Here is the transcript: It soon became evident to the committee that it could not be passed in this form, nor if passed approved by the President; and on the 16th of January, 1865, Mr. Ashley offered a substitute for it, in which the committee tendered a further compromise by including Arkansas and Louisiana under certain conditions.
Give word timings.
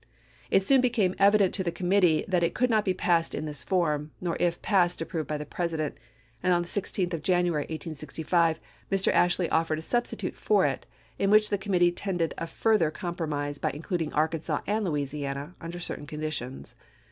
It 0.49 0.63
soon 0.67 0.81
became 0.81 1.13
evident 1.19 1.53
to 1.53 1.63
the 1.63 1.71
committee 1.71 2.25
that 2.27 2.41
it 2.41 2.55
could 2.55 2.71
not 2.71 2.83
be 2.83 2.91
passed 2.95 3.35
in 3.35 3.45
this 3.45 3.61
form, 3.61 4.09
nor 4.19 4.35
if 4.39 4.59
passed 4.63 4.99
approved 4.99 5.27
by 5.27 5.37
the 5.37 5.45
President; 5.45 5.95
and 6.41 6.51
on 6.51 6.63
the 6.63 6.67
16th 6.67 7.13
of 7.13 7.21
January, 7.21 7.65
1865, 7.65 8.59
Mr. 8.91 9.13
Ashley 9.13 9.47
offered 9.51 9.77
a 9.77 9.81
substitute 9.83 10.35
for 10.35 10.65
it, 10.65 10.87
in 11.19 11.29
which 11.29 11.51
the 11.51 11.57
committee 11.59 11.91
tendered 11.91 12.33
a 12.39 12.47
further 12.47 12.89
compromise 12.89 13.59
by 13.59 13.69
including 13.69 14.11
Arkansas 14.11 14.61
and 14.65 14.83
Louisiana 14.85 15.53
under 15.61 15.79
certain 15.79 16.07
conditions. 16.07 16.73